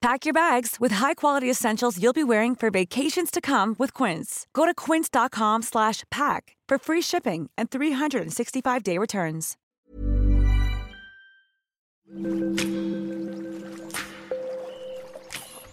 [0.00, 4.46] Pack your bags with high-quality essentials you'll be wearing for vacations to come with Quince.
[4.54, 9.58] Go to quince.com slash pack for free shipping and 365-day returns.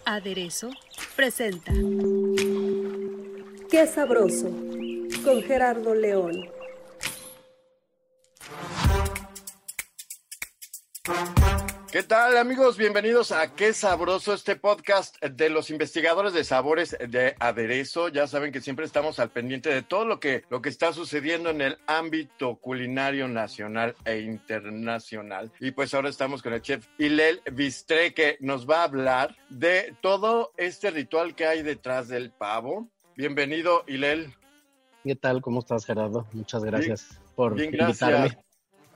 [0.06, 0.72] Aderezo
[1.16, 1.72] presenta
[3.70, 4.50] Qué sabroso
[5.24, 6.57] con Gerardo León.
[11.98, 12.78] ¿Qué tal amigos?
[12.78, 18.06] Bienvenidos a Qué Sabroso, este podcast de los investigadores de sabores de aderezo.
[18.06, 21.50] Ya saben que siempre estamos al pendiente de todo lo que, lo que está sucediendo
[21.50, 25.50] en el ámbito culinario nacional e internacional.
[25.58, 29.92] Y pues ahora estamos con el chef Hilel Bistre que nos va a hablar de
[30.00, 32.86] todo este ritual que hay detrás del pavo.
[33.16, 34.32] Bienvenido, Hilel.
[35.02, 35.42] ¿Qué tal?
[35.42, 36.28] ¿Cómo estás, Gerardo?
[36.32, 38.38] Muchas gracias Bien, por bien, gracias.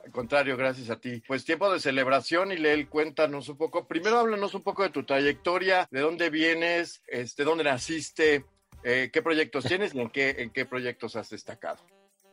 [0.04, 1.22] Al contrario, gracias a ti.
[1.26, 3.86] Pues tiempo de celebración y Leel, cuéntanos un poco.
[3.86, 8.44] Primero háblanos un poco de tu trayectoria, de dónde vienes, este, dónde naciste,
[8.82, 11.78] eh, qué proyectos tienes y en qué, en qué proyectos has destacado.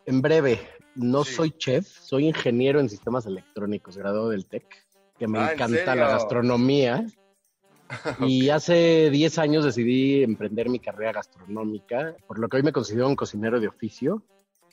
[0.07, 0.59] En breve,
[0.95, 1.35] no Sí.
[1.35, 4.65] soy chef, soy ingeniero en sistemas electrónicos, graduado del TEC,
[5.19, 7.05] que me Ah, ¿en encanta la gastronomía.
[8.31, 13.07] Y hace 10 años decidí emprender mi carrera gastronómica, por lo que hoy me considero
[13.07, 14.23] un cocinero de oficio.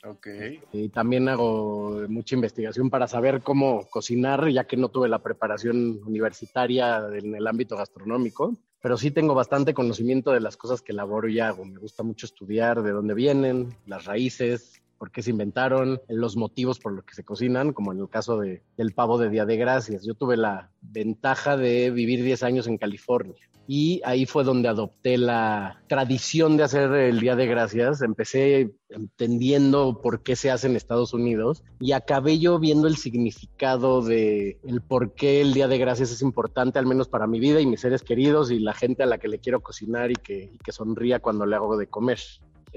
[0.09, 0.27] Ok.
[0.71, 6.01] Y también hago mucha investigación para saber cómo cocinar, ya que no tuve la preparación
[6.05, 11.27] universitaria en el ámbito gastronómico, pero sí tengo bastante conocimiento de las cosas que elaboro
[11.27, 11.65] y hago.
[11.65, 16.79] Me gusta mucho estudiar de dónde vienen, las raíces, por qué se inventaron, los motivos
[16.79, 19.57] por los que se cocinan, como en el caso de, del pavo de Día de
[19.57, 20.05] Gracias.
[20.05, 23.35] Yo tuve la ventaja de vivir 10 años en California
[23.67, 28.01] y ahí fue donde adopté la tradición de hacer el Día de Gracias.
[28.01, 34.01] Empecé entendiendo por qué se hace en Estados Unidos y acabé yo viendo el significado
[34.01, 37.59] de el por qué el Día de Gracias es importante, al menos para mi vida
[37.59, 40.49] y mis seres queridos y la gente a la que le quiero cocinar y que,
[40.53, 42.19] y que sonría cuando le hago de comer.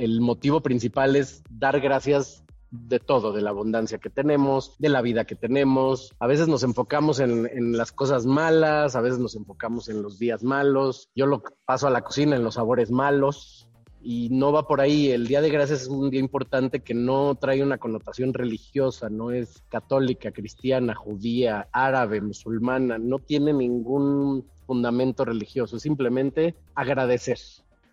[0.01, 5.03] El motivo principal es dar gracias de todo, de la abundancia que tenemos, de la
[5.03, 6.15] vida que tenemos.
[6.19, 10.19] A veces nos enfocamos en, en, las cosas malas, a veces nos enfocamos en los
[10.19, 11.11] días malos.
[11.15, 13.69] Yo lo paso a la cocina en los sabores malos
[14.01, 15.11] y no va por ahí.
[15.11, 19.33] El Día de Gracias es un día importante que no trae una connotación religiosa, no
[19.33, 27.37] es católica, cristiana, judía, árabe, musulmana, no tiene ningún fundamento religioso, simplemente agradecer.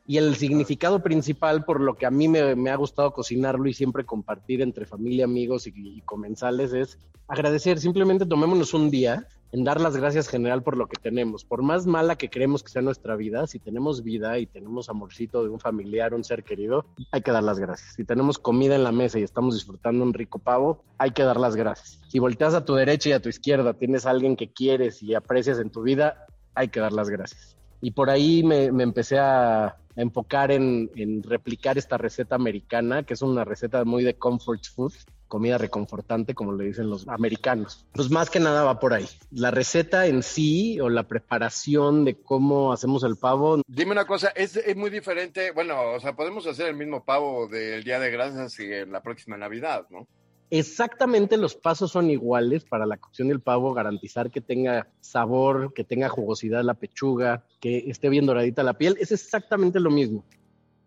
[0.10, 3.74] Y el significado principal por lo que a mí me, me, ha gustado cocinarlo y
[3.74, 6.98] siempre compartir entre familia, amigos y, y, comensales es
[7.28, 7.78] agradecer.
[7.78, 11.44] Simplemente tomémonos un día en dar las gracias general por lo que tenemos.
[11.44, 15.44] Por más mala que creemos que sea nuestra vida, si tenemos vida y tenemos amorcito
[15.44, 17.96] de un familiar, un ser querido, hay que dar las gracias.
[17.96, 21.38] Si tenemos comida en la mesa y estamos disfrutando un rico pavo, hay que dar
[21.38, 22.00] las gracias.
[22.08, 25.16] Si volteas a tu derecha y a tu izquierda, tienes a alguien que quieres y
[25.16, 27.58] aprecias en tu vida, hay que dar las gracias.
[27.82, 33.14] Y por ahí me, me empecé a, enfocar en, en, replicar esta receta americana, que
[33.14, 34.94] es una receta muy de comfort food,
[35.28, 37.86] comida reconfortante, como le dicen los americanos.
[37.94, 39.06] Pues más que nada va por ahí.
[39.32, 43.62] La receta en sí o la preparación de cómo hacemos el pavo.
[43.68, 47.48] Dime una cosa, es, es muy diferente, bueno, o sea, podemos hacer el mismo pavo
[47.48, 50.08] del Día de Gracias y en la próxima Navidad, ¿no?
[50.50, 55.84] Exactamente los pasos son iguales para la cocción del pavo, garantizar que tenga sabor, que
[55.84, 60.24] tenga jugosidad la pechuga, que esté bien doradita la piel, es exactamente lo mismo.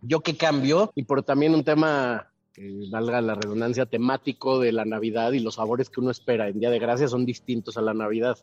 [0.00, 4.84] Yo que cambio, y por también un tema, eh, valga la redundancia, temático de la
[4.84, 7.94] Navidad y los sabores que uno espera en Día de Gracias son distintos a la
[7.94, 8.38] Navidad.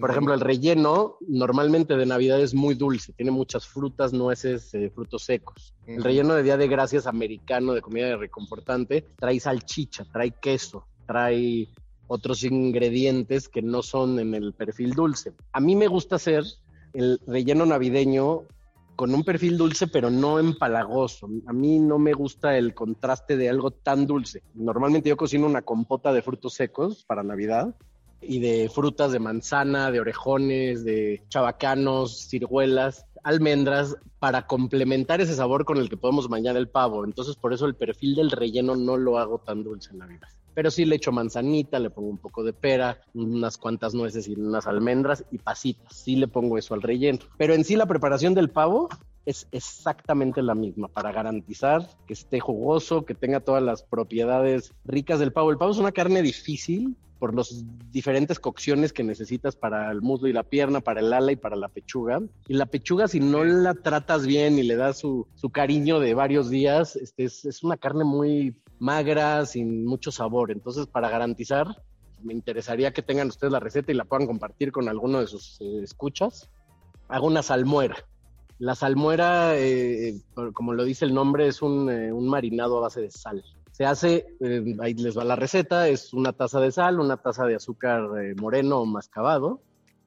[0.00, 4.90] Por ejemplo, el relleno normalmente de Navidad es muy dulce, tiene muchas frutas, nueces, eh,
[4.90, 5.74] frutos secos.
[5.86, 11.68] El relleno de Día de Gracias americano de comida reconfortante trae salchicha, trae queso, trae
[12.06, 15.32] otros ingredientes que no son en el perfil dulce.
[15.52, 16.44] A mí me gusta hacer
[16.94, 18.44] el relleno navideño
[19.02, 21.28] con un perfil dulce, pero no empalagoso.
[21.48, 24.44] A mí no me gusta el contraste de algo tan dulce.
[24.54, 27.74] Normalmente yo cocino una compota de frutos secos para Navidad
[28.20, 35.64] y de frutas de manzana, de orejones, de chabacanos, ciruelas, almendras, para complementar ese sabor
[35.64, 37.04] con el que podemos bañar el pavo.
[37.04, 40.28] Entonces, por eso el perfil del relleno no lo hago tan dulce en Navidad.
[40.54, 44.34] Pero sí le echo manzanita, le pongo un poco de pera, unas cuantas nueces y
[44.34, 45.96] unas almendras y pasitas.
[45.96, 47.18] Sí le pongo eso al relleno.
[47.38, 48.88] Pero en sí la preparación del pavo
[49.26, 55.20] es exactamente la misma para garantizar que esté jugoso, que tenga todas las propiedades ricas
[55.20, 55.50] del pavo.
[55.50, 60.26] El pavo es una carne difícil por las diferentes cocciones que necesitas para el muslo
[60.26, 62.20] y la pierna, para el ala y para la pechuga.
[62.48, 66.50] Y la pechuga, si no la tratas bien y le das su, cariño de varios
[66.50, 70.50] días, este es, es una carne muy magra, sin mucho sabor.
[70.50, 71.68] Entonces, para garantizar,
[72.24, 75.60] me interesaría que tengan ustedes la receta y la puedan compartir con alguno de sus
[75.60, 76.50] eh, escuchas.
[77.08, 77.96] Hago una salmuera.
[78.62, 80.20] La salmuera, eh,
[80.52, 83.42] como lo dice el nombre, es un, eh, un, marinado a base de sal.
[83.72, 84.26] Se hace,
[84.80, 88.78] ahí les va la receta, es una taza de sal, una taza de azúcar moreno
[88.78, 89.62] o mascabado.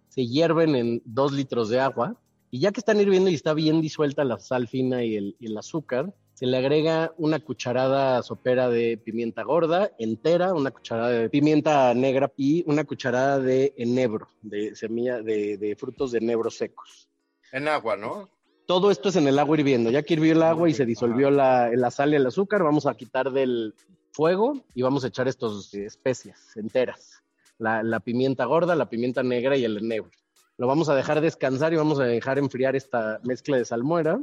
[0.08, 2.16] Se hierven en dos litros de agua
[2.52, 5.48] y ya que están hirviendo y está bien disuelta la sal fina y el, y
[5.48, 11.30] el azúcar, se le agrega una cucharada sopera de pimienta gorda entera, una cucharada de
[11.30, 17.10] pimienta negra y una cucharada de enebro, de semilla de, frutos de enebro secos.
[17.54, 18.30] En agua, ¿no?
[18.68, 19.92] Todo esto es en el agua hirviendo.
[19.92, 22.96] Ya que hirvió el agua y se disolvió la, sal y el azúcar, vamos a
[22.96, 23.74] quitar del
[24.12, 27.24] fuego y vamos a echar estas especias enteras.
[27.58, 30.12] La, la pimienta gorda, la pimienta negra y el enebro.
[30.58, 34.20] Lo vamos a dejar descansar y vamos a dejar enfriar esta mezcla de salmuera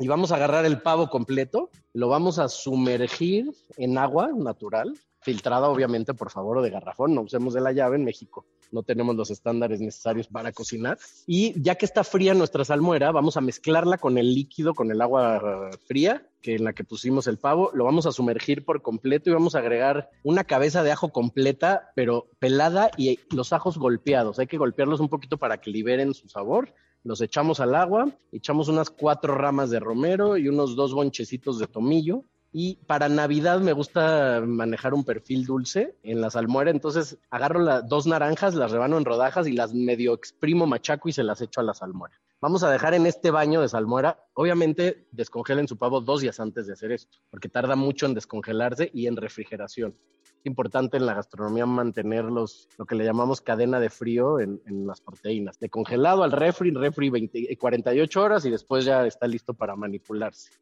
[0.00, 5.68] y vamos a agarrar el pavo completo, lo vamos a sumergir en agua natural, filtrada
[5.68, 8.46] obviamente, por favor, o de garrafón, no usemos de la llave en México.
[8.72, 10.98] No tenemos los estándares necesarios para cocinar.
[11.26, 15.00] Y ya que está fría nuestra salmuera, vamos a mezclarla con el líquido, con el
[15.00, 19.28] agua fría, que en la que pusimos el pavo, lo vamos a sumergir por completo
[19.28, 24.38] y vamos a agregar una cabeza de ajo completa, pero pelada y los ajos golpeados.
[24.38, 28.68] Hay que golpearlos un poquito para que liberen su sabor los echamos al agua, echamos
[28.68, 32.24] unas cuatro ramas de romero y unos dos bonchecitos de tomillo.
[32.52, 37.88] Y para Navidad me gusta manejar un perfil dulce en la salmuera, entonces agarro las
[37.88, 41.60] dos naranjas, las rebano en rodajas y las medio exprimo machaco y se las echo
[41.60, 42.20] a la salmuera.
[42.40, 46.66] Vamos a dejar en este baño de salmuera, obviamente descongelen su pavo dos días antes
[46.66, 49.94] de hacer esto, porque tarda mucho en descongelarse y en refrigeración
[50.44, 52.46] importante en la gastronomía mantener lo
[52.86, 55.58] que le llamamos cadena de frío en, las proteínas.
[55.58, 60.52] De congelado al refri, refri 20, 48 horas y después ya está listo para manipularse.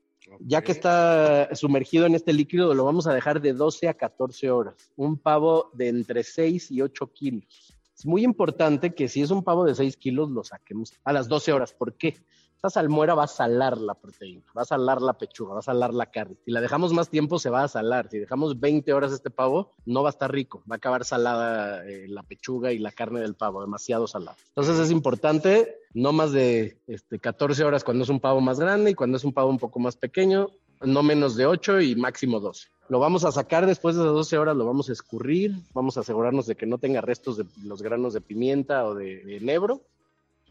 [0.40, 4.50] Ya que está sumergido en este líquido, lo vamos a dejar de 12 a 14
[4.50, 4.90] horas.
[4.96, 7.74] Un pavo de entre 6 y 8 kilos.
[7.96, 11.28] Es muy importante que si es un pavo de 6 kilos, lo saquemos a las
[11.28, 11.72] 12 horas.
[11.72, 12.16] ¿Por qué?
[12.58, 15.94] Esta salmuera va a salar la proteína, va a salar la pechuga, va a salar
[15.94, 16.34] la carne.
[16.44, 18.08] Si la dejamos más tiempo, se va a salar.
[18.10, 21.86] Si dejamos 20 horas este pavo, no va a estar rico, va a acabar salada
[21.86, 24.36] eh, la pechuga y la carne del pavo, demasiado salada.
[24.48, 28.90] Entonces es importante no más de este, 14 horas cuando es un pavo más grande
[28.90, 30.48] y cuando es un pavo un poco más pequeño,
[30.80, 32.66] no menos de 8 y máximo 12.
[32.88, 36.00] Lo vamos a sacar después de esas 12 horas, lo vamos a escurrir, vamos a
[36.00, 39.82] asegurarnos de que no tenga restos de los granos de pimienta o de, de enebro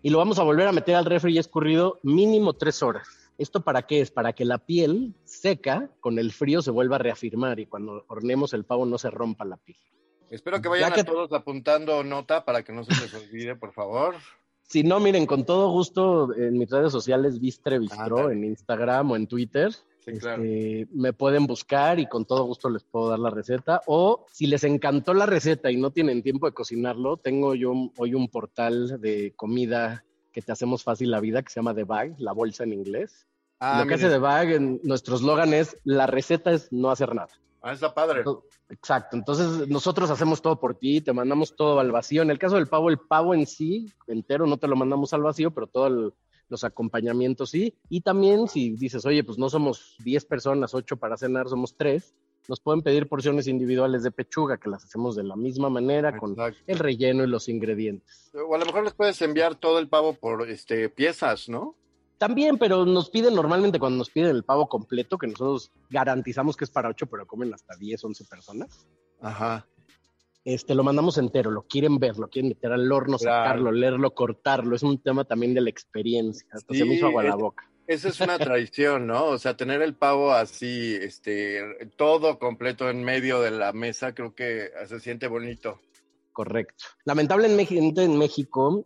[0.01, 3.07] y lo vamos a volver a meter al refri y escurrido mínimo tres horas.
[3.37, 4.09] ¿Esto para qué es?
[4.09, 8.53] Para que la piel seca con el frío se vuelva a reafirmar y cuando hornemos
[8.53, 9.77] el pavo no se rompa la piel.
[10.29, 14.15] Espero que vayan todos apuntando nota para que no se les olvide, por favor.
[14.63, 19.15] Si no, miren, con todo gusto en mis redes sociales, Vistre Bistro, en Instagram o
[19.15, 19.71] en Twitter.
[20.07, 23.81] Este, me pueden buscar y con todo gusto les puedo dar la receta.
[23.87, 28.13] O si les encantó la receta y no tienen tiempo de cocinarlo, tengo yo hoy
[28.13, 32.15] un portal de comida que te hacemos fácil la vida que se llama The Bag,
[32.19, 33.27] la bolsa en inglés.
[33.59, 37.13] Ah, Lo que hace The Bag, en, nuestro eslogan es, la receta es no hacer
[37.13, 37.33] nada.
[37.61, 38.23] Ah, está padre.
[38.69, 39.17] Exacto.
[39.17, 42.21] Entonces, nosotros hacemos todo por ti, te mandamos todo al vacío.
[42.21, 45.23] En el caso del pavo, el pavo en sí, entero, no te lo mandamos al
[45.23, 46.13] vacío, pero todo el,
[46.49, 47.75] los acompañamientos sí.
[47.89, 52.13] Y también si dices, oye, pues no somos 10 personas, 8 para cenar, somos 3,
[52.47, 56.35] nos pueden pedir porciones individuales de pechuga que las hacemos de la misma manera con
[56.65, 58.31] el relleno y los ingredientes.
[58.33, 61.75] O a lo mejor les puedes enviar todo el pavo por este piezas, ¿no?
[62.17, 66.63] También, pero nos piden normalmente cuando nos piden el pavo completo, que nosotros garantizamos que
[66.63, 68.87] es para 8, pero comen hasta 10, 11 personas.
[69.21, 69.67] Ajá
[70.47, 74.77] este, lo mandamos entero, lo quieren ver, lo quieren meter al horno, sacarlo, leerlo, cortarlo.
[74.77, 76.47] Es un tema también de la experiencia.
[76.53, 77.69] Hasta se me hizo agua la boca.
[77.85, 79.25] Esa es una tradición, ¿no?
[79.25, 84.35] O sea, tener el pavo así, este, todo completo en medio de la mesa, creo
[84.35, 85.81] que se siente bonito.
[86.31, 86.85] Correcto.
[87.03, 88.85] Lamentablemente en México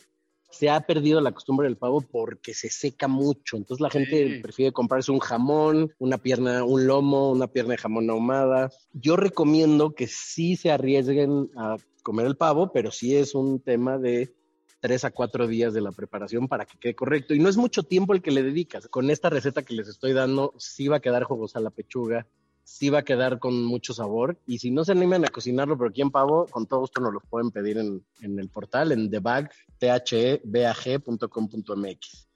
[0.51, 3.58] se ha perdido la costumbre del pavo porque se seca mucho.
[3.58, 8.10] Entonces la gente prefiere comprarse un jamón, una pierna, un lomo, una pierna de jamón
[8.10, 8.70] ahumada.
[8.93, 13.98] Yo recomiendo que sí se arriesguen a comer el pavo, pero sí es un tema
[13.98, 14.34] de
[14.81, 17.34] tres a cuatro días de la preparación para que quede correcto.
[17.34, 18.88] Y no es mucho tiempo el que le dedicas.
[18.88, 22.27] Con esta receta que les estoy dando, sí va a quedar jugosa la pechuga,
[22.63, 24.38] sí va a quedar con mucho sabor.
[24.46, 27.13] Y si no se animan a cocinarlo, pero aquí en Pavo, con todo gusto nos
[27.13, 31.01] lo pueden pedir en, el portal, en thebag, thebag.com.mx.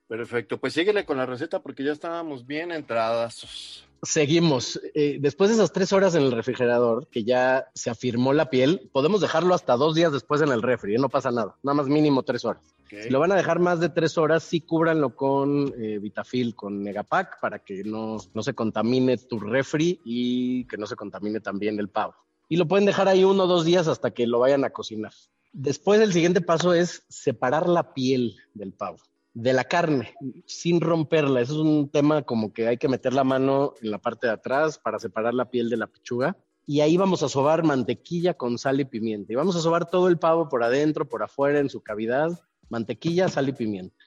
[0.08, 3.85] Perfecto, pues síguele con la receta porque ya estábamos bien entradas.
[4.04, 4.80] Seguimos.
[4.94, 8.90] Eh, después de esas tres horas en el refrigerador, que ya se afirmó la piel,
[8.92, 11.00] podemos dejarlo hasta dos días después en el refri, ¿eh?
[11.00, 12.64] no pasa nada, nada más mínimo tres horas.
[12.90, 16.82] Si lo van a dejar más de tres horas, sí cúbranlo con eh, Vitafil, con
[16.82, 21.80] Megapack, para que no, no se contamine tu refri y que no se contamine también
[21.80, 22.16] el pavo.
[22.48, 25.12] Y lo pueden dejar ahí uno o dos días hasta que lo vayan a cocinar.
[25.52, 28.98] Después el siguiente paso es separar la piel del pavo
[29.36, 30.16] de la carne
[30.46, 31.42] sin romperla.
[31.42, 34.34] Eso es un tema como que hay que meter la mano en la parte de
[34.34, 36.38] atrás para separar la piel de la pechuga.
[36.66, 39.34] Y ahí vamos a sobar mantequilla con sal y pimienta.
[39.34, 42.40] Y vamos a sobar todo el pavo por adentro, por afuera, en su cavidad.
[42.70, 44.04] Mantequilla, sal y pimienta.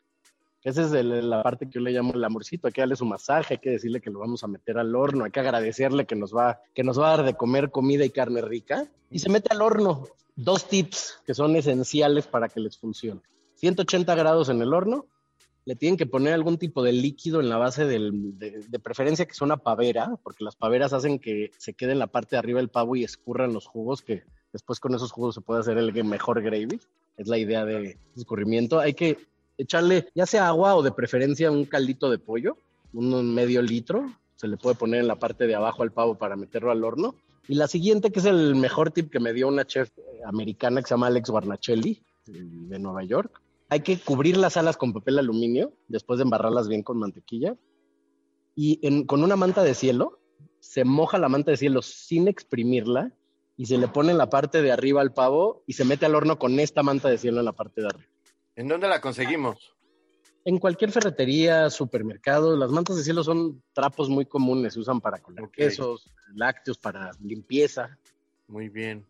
[0.64, 2.66] Esa es la parte que yo le llamo el amorcito.
[2.66, 5.24] Hay que darle su masaje, hay que decirle que lo vamos a meter al horno,
[5.24, 8.10] hay que agradecerle que nos va, que nos va a dar de comer comida y
[8.10, 8.88] carne rica.
[9.10, 10.08] Y se mete al horno.
[10.34, 13.20] Dos tips que son esenciales para que les funcione.
[13.56, 15.06] 180 grados en el horno,
[15.68, 19.34] le tienen que poner algún tipo de líquido en la base del, de, preferencia que
[19.34, 22.58] sea una pavera, porque las paveras hacen que se quede en la parte de arriba
[22.58, 25.92] el pavo y escurran los jugos, que después con esos jugos se puede hacer el
[26.04, 26.80] mejor gravy.
[27.18, 28.80] Es la idea de escurrimiento.
[28.80, 29.18] Hay que
[29.58, 32.56] echarle ya sea agua o de preferencia un caldito de pollo,
[32.94, 34.10] un medio litro.
[34.36, 37.14] Se le puede poner en la parte de abajo al pavo para meterlo al horno.
[37.46, 39.90] Y la siguiente, que es el mejor tip que me dio una chef
[40.24, 44.92] americana que se llama Alex Guarnacelli, de Nueva York hay que cubrir las alas con
[44.92, 47.56] papel aluminio, después de embarrarlas bien con mantequilla.
[48.54, 50.20] Y con una manta de cielo,
[50.60, 53.12] se moja la manta de cielo sin exprimirla
[53.56, 56.14] y se le pone en la parte de arriba al pavo y se mete al
[56.14, 58.10] horno con esta manta de cielo en la parte de arriba.
[58.56, 59.76] ¿En dónde la conseguimos?
[60.44, 65.18] En cualquier ferretería, supermercado, las mantas de cielo son trapos muy comunes, se usan para
[65.18, 67.98] colar quesos, lácteos, para limpieza.
[68.46, 69.04] Muy bien.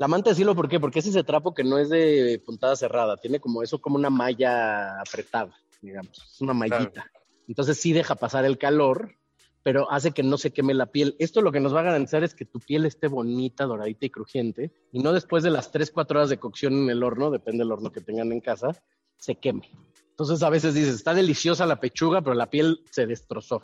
[0.00, 0.80] La manta de cielo, ¿por qué?
[0.80, 4.08] Porque es ese trapo que no es de puntada cerrada, tiene como eso, como una
[4.08, 7.12] malla apretada, digamos, es una mallita.
[7.46, 9.16] Entonces sí deja pasar el calor,
[9.62, 11.16] pero hace que no se queme la piel.
[11.18, 14.10] Esto lo que nos va a garantizar es que tu piel esté bonita, doradita y
[14.10, 17.58] crujiente, y no después de las 3, 4 horas de cocción en el horno, depende
[17.58, 18.82] del horno que tengan en casa,
[19.18, 19.68] se queme.
[20.08, 23.60] Entonces a veces dices, está deliciosa la pechuga, pero la piel se destrozó.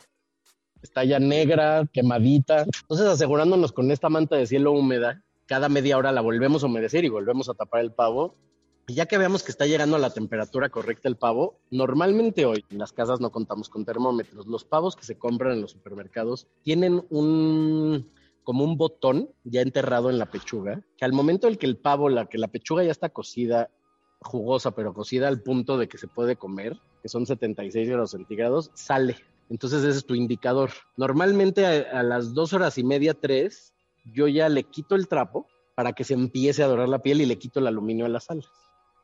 [0.83, 2.67] Está ya negra, quemadita.
[2.81, 7.05] Entonces asegurándonos con esta manta de cielo húmeda, cada media hora la volvemos a humedecer
[7.05, 8.35] y volvemos a tapar el pavo.
[8.87, 12.63] Y ya que veamos que está llegando a la temperatura correcta el pavo, normalmente hoy
[12.69, 14.47] en las casas no contamos con termómetros.
[14.47, 18.09] Los pavos que se compran en los supermercados tienen un
[18.43, 22.07] como un botón ya enterrado en la pechuga, que al momento en que el pavo,
[22.07, 23.69] la que la pechuga ya está cocida,
[24.21, 28.71] jugosa, pero cocida al punto de que se puede comer, que son 76 grados centígrados,
[28.73, 29.17] sale.
[29.49, 30.71] Entonces ese es tu indicador.
[30.95, 33.73] Normalmente a, a las dos horas y media, tres,
[34.11, 37.25] yo ya le quito el trapo para que se empiece a dorar la piel y
[37.25, 38.49] le quito el aluminio a las alas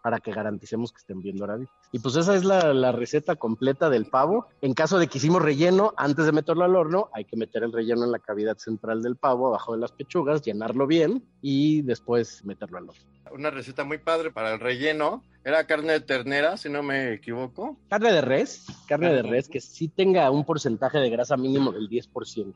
[0.03, 1.73] para que garanticemos que estén bien doraditas.
[1.93, 4.47] Y pues esa es la, receta completa del pavo.
[4.61, 7.71] En caso de que hicimos relleno, antes de meterlo al horno, hay que meter el
[7.71, 12.43] relleno en la cavidad central del pavo, abajo de las pechugas, llenarlo bien y después
[12.43, 13.01] meterlo al horno.
[13.31, 15.23] Una receta muy padre para el relleno.
[15.45, 17.77] Era carne de ternera, si no me equivoco.
[17.87, 21.89] Carne de res, carne de res que sí tenga un porcentaje de grasa mínimo del
[21.89, 22.53] 10%.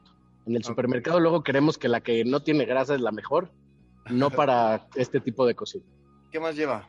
[0.48, 3.52] En el supermercado luego queremos que la que no tiene grasa es la mejor,
[4.10, 5.84] no para este tipo de cocina.
[6.32, 6.88] ¿Qué más lleva?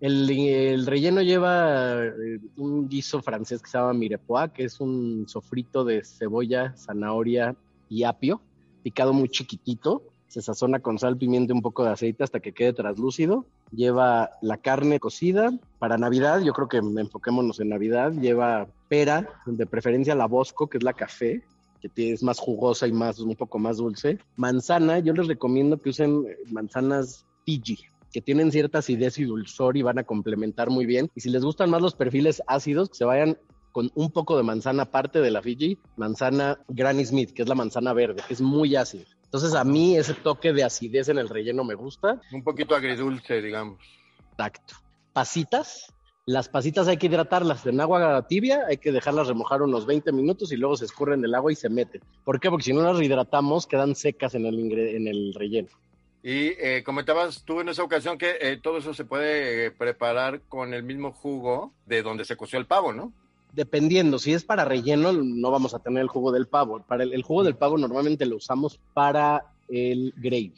[0.00, 5.84] El, relleno lleva eh, un guiso francés que se llama mirepoix, que es un sofrito
[5.84, 7.56] de cebolla, zanahoria
[7.90, 8.40] y apio,
[8.82, 10.04] picado muy chiquitito.
[10.28, 13.44] Se sazona con sal, pimienta y un poco de aceite hasta que quede translúcido.
[13.70, 15.52] Lleva la carne cocida.
[15.78, 18.12] Para Navidad, yo creo que enfoquémonos en Navidad.
[18.12, 21.42] Lleva pera, de preferencia la Bosco, que es la café,
[21.80, 24.18] que es más jugosa y más un poco más dulce.
[24.36, 27.78] Manzana, yo les recomiendo que usen eh, manzanas Fiji,
[28.12, 31.10] que tienen cierta acidez y dulzor y van a complementar muy bien.
[31.14, 33.38] Y si les gustan más los perfiles ácidos, que se vayan
[33.72, 37.54] con un poco de manzana aparte de la Fiji, manzana Granny Smith, que es la
[37.54, 39.04] manzana verde, que es muy ácida.
[39.24, 42.20] Entonces a mí ese toque de acidez en el relleno me gusta.
[42.32, 43.78] Un poquito agridulce, digamos.
[44.32, 44.74] Exacto.
[45.12, 45.92] Pasitas,
[46.28, 50.52] las pasitas hay que hidratarlas en agua tibia, hay que dejarlas remojar unos 20 minutos
[50.52, 52.02] y luego se escurren del agua y se meten.
[52.22, 52.50] ¿Por qué?
[52.50, 55.70] Porque si no las rehidratamos quedan secas en el, en el relleno.
[56.22, 60.42] Y eh, comentabas tú en esa ocasión que eh, todo eso se puede eh, preparar
[60.50, 63.10] con el mismo jugo de donde se coció el pavo, ¿no?
[63.54, 66.84] Dependiendo, si es para relleno, no vamos a tener el jugo del pavo.
[66.86, 70.52] Para el jugo del pavo normalmente lo usamos para el gravy.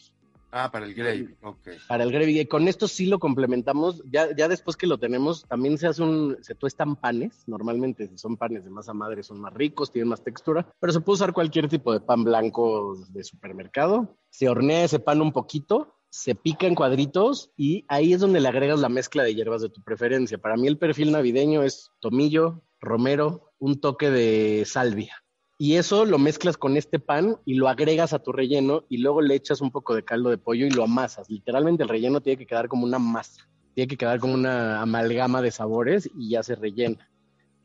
[0.52, 1.68] Ah, para el gravy, ok.
[1.88, 2.40] Para el gravy.
[2.40, 4.02] Y con esto sí lo complementamos.
[4.10, 7.44] Ya, ya después que lo tenemos, también se hace un, se tuestan panes.
[7.46, 11.00] Normalmente si son panes de masa madre son más ricos, tienen más textura, pero se
[11.00, 14.16] puede usar cualquier tipo de pan blanco de supermercado.
[14.30, 18.48] Se hornea ese pan un poquito, se pica en cuadritos y ahí es donde le
[18.48, 20.38] agregas la mezcla de hierbas de tu preferencia.
[20.38, 25.14] Para mí el perfil navideño es tomillo, romero, un toque de salvia.
[25.62, 29.20] Y eso lo mezclas con este pan y lo agregas a tu relleno y luego
[29.20, 31.28] le echas un poco de caldo de pollo y lo amasas.
[31.28, 35.42] Literalmente el relleno tiene que quedar como una masa, tiene que quedar como una amalgama
[35.42, 37.10] de sabores y ya se rellena.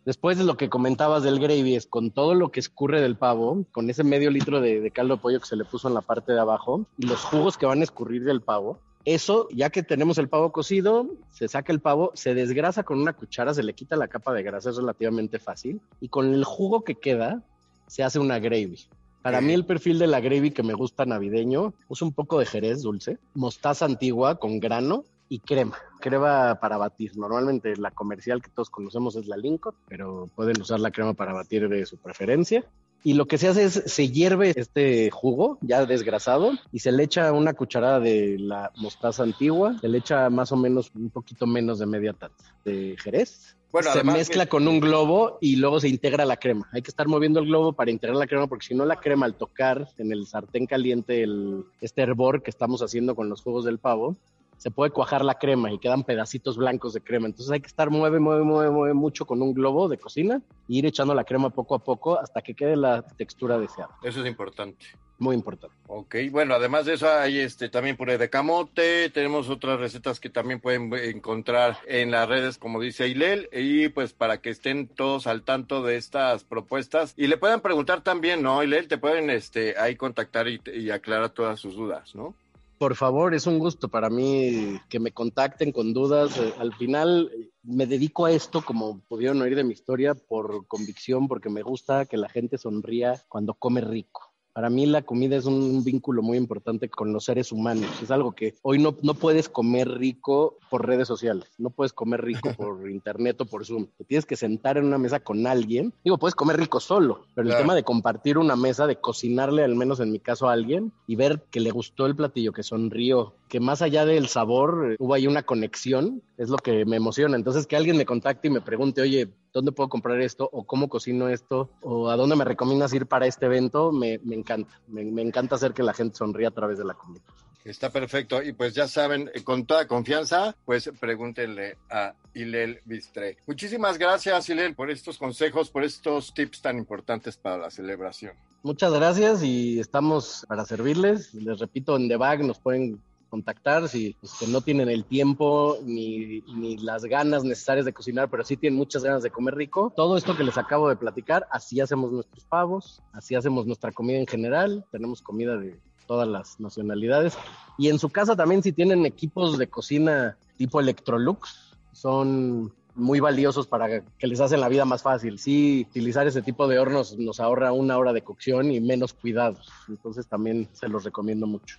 [0.03, 3.65] Después de lo que comentabas del gravy, es con todo lo que escurre del pavo,
[3.71, 6.01] con ese medio litro de, de caldo de pollo que se le puso en la
[6.01, 9.83] parte de abajo y los jugos que van a escurrir del pavo, eso, ya que
[9.83, 13.73] tenemos el pavo cocido, se saca el pavo, se desgrasa con una cuchara, se le
[13.73, 15.79] quita la capa de grasa, es relativamente fácil.
[16.01, 17.43] Y con el jugo que queda,
[17.87, 18.87] se hace una gravy.
[19.21, 22.45] Para mí el perfil de la gravy que me gusta navideño es un poco de
[22.45, 25.77] jerez dulce, mostaza antigua con grano y crema.
[25.99, 27.17] Crema para batir.
[27.17, 31.33] Normalmente la comercial que todos conocemos es la Lincoln, pero pueden usar la crema para
[31.33, 32.63] batir de su preferencia.
[33.03, 37.03] Y lo que se hace es, se hierve este jugo ya desgrasado y se le
[37.03, 41.45] echa una cucharada de la mostaza antigua, se le echa más o menos un poquito
[41.45, 43.54] menos de media taza de jerez.
[43.75, 46.69] Bueno, se además mezcla con un globo y luego se integra la crema.
[46.71, 49.25] Hay que estar moviendo el globo para integrar la crema porque si no la crema
[49.25, 53.65] al tocar en el sartén caliente el, este hervor que estamos haciendo con los jugos
[53.65, 54.15] del pavo,
[54.57, 57.27] se puede cuajar la crema y quedan pedacitos blancos de crema.
[57.27, 60.73] Entonces hay que estar mueve, mueve, mueve, mueve mucho con un globo de cocina e
[60.73, 63.95] ir echando la crema poco a poco hasta que quede la textura deseada.
[64.03, 64.85] Eso es importante.
[65.17, 65.75] Muy importante.
[65.87, 70.29] Ok, bueno, además de eso hay este también puré de camote, tenemos otras recetas que
[70.29, 75.25] también pueden encontrar en las redes, como dice Ailel, y pues para que estén todos
[75.25, 78.59] al tanto de estas propuestas y le puedan preguntar también, ¿no?
[78.59, 82.35] Ailel, te pueden este ahí contactar y, y aclarar todas sus dudas, ¿no?
[82.77, 86.37] Por favor, es un gusto para mí que me contacten con dudas.
[86.37, 90.67] Eh, Al final eh, me dedico a esto, como pudieron oír de mi historia, por
[90.67, 94.24] convicción, porque me gusta que la gente sonría cuando come rico.
[94.55, 97.89] Para mí la comida es un vínculo muy importante con los seres humanos.
[98.01, 102.23] Es algo que hoy no, no puedes comer rico por redes sociales, no puedes comer
[102.23, 103.87] rico por internet o por Zoom.
[103.97, 105.93] Te tienes que sentar en una mesa con alguien.
[106.05, 107.63] Digo, puedes comer rico solo, pero el Claro.
[107.63, 111.17] tema de compartir una mesa, de cocinarle al menos en mi caso a alguien y
[111.17, 115.15] ver que le gustó el platillo, que sonrió, que más allá del sabor eh, hubo
[115.15, 117.35] ahí una conexión, es lo que me emociona.
[117.35, 120.49] Entonces que alguien me contacte y me pregunte, oye, ¿dónde puedo comprar esto?
[120.51, 121.69] ¿O cómo cocino esto?
[121.81, 123.93] ¿O a dónde me recomiendas ir para este evento?
[123.93, 124.81] Me, me encanta.
[124.87, 127.23] Me, me encanta hacer que la gente sonría a través de la comida.
[127.63, 128.43] Está perfecto.
[128.43, 133.37] Y pues ya saben, eh, con toda confianza, pues pregúntenle a Hilel Bistré.
[133.47, 138.33] Muchísimas gracias, Hilel, por estos consejos, por estos tips tan importantes para la celebración.
[138.61, 141.33] Muchas gracias y estamos para servirles.
[141.33, 143.01] Les repito, en The Bag nos pueden
[143.35, 148.45] contactar si pues, no tienen el tiempo ni, ni las ganas necesarias de cocinar, pero
[148.45, 149.91] sí tienen muchas ganas de comer rico.
[149.93, 154.19] Todo esto que les acabo de platicar, así hacemos nuestros pavos, así hacemos nuestra comida
[154.19, 154.85] en general.
[154.89, 157.37] Tenemos comida de todas las nacionalidades.
[157.77, 163.67] Y en su casa también si tienen equipos de cocina tipo Electrolux, son muy valiosos
[163.67, 165.39] para que les hacen la vida más fácil.
[165.39, 169.69] Sí, utilizar ese tipo de hornos nos ahorra una hora de cocción y menos cuidados.
[169.89, 171.75] Entonces también se los recomiendo mucho.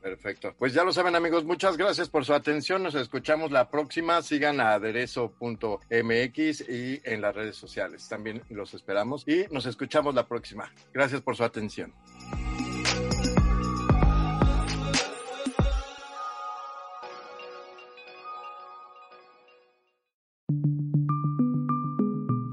[0.00, 0.54] Perfecto.
[0.58, 2.82] Pues ya lo saben amigos, muchas gracias por su atención.
[2.82, 4.22] Nos escuchamos la próxima.
[4.22, 8.08] Sigan a aderezo.mx y en las redes sociales.
[8.08, 10.72] También los esperamos y nos escuchamos la próxima.
[10.94, 11.92] Gracias por su atención.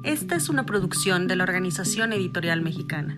[0.04, 3.18] Esta es una producción de la Organización Editorial Mexicana.